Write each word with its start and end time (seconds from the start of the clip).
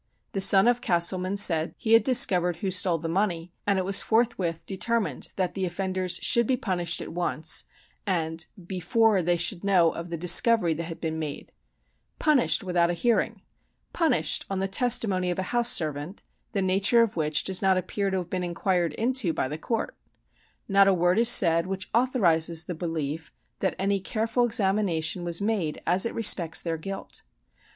The 0.31 0.41
son 0.41 0.67
of 0.67 0.81
Castleman 0.81 1.37
said 1.37 1.75
he 1.77 1.93
had 1.93 2.03
discovered 2.03 2.55
who 2.55 2.71
stole 2.71 2.97
the 2.97 3.07
money; 3.07 3.53
and 3.67 3.77
it 3.77 3.85
was 3.85 4.01
forthwith 4.01 4.65
"determined 4.65 5.31
that 5.35 5.53
the 5.53 5.63
offenders 5.63 6.17
should 6.23 6.47
be 6.47 6.57
punished 6.57 7.01
at 7.03 7.13
once, 7.13 7.65
and 8.07 8.43
before 8.65 9.21
they 9.21 9.37
should 9.37 9.63
know 9.63 9.91
of 9.91 10.09
the 10.09 10.17
discovery 10.17 10.73
that 10.73 10.85
had 10.85 10.99
been 10.99 11.19
made." 11.19 11.51
Punished 12.17 12.63
without 12.63 12.89
a 12.89 12.95
hearing! 12.95 13.43
Punished 13.93 14.43
on 14.49 14.57
the 14.57 14.67
testimony 14.67 15.29
of 15.29 15.37
a 15.37 15.43
house 15.53 15.69
servant, 15.69 16.23
the 16.53 16.63
nature 16.63 17.03
of 17.03 17.15
which 17.15 17.43
does 17.43 17.61
not 17.61 17.77
appear 17.77 18.09
to 18.09 18.17
have 18.17 18.29
been 18.31 18.41
inquired 18.41 18.93
into 18.93 19.33
by 19.33 19.47
the 19.47 19.59
court! 19.59 19.95
Not 20.67 20.87
a 20.87 20.93
word 20.95 21.19
is 21.19 21.29
said 21.29 21.67
which 21.67 21.91
authorizes 21.93 22.65
the 22.65 22.73
belief 22.73 23.31
that 23.59 23.75
any 23.77 23.99
careful 23.99 24.45
examination 24.47 25.23
was 25.23 25.43
made, 25.43 25.79
as 25.85 26.07
it 26.07 26.15
respects 26.15 26.59
their 26.59 26.77
guilt. 26.77 27.21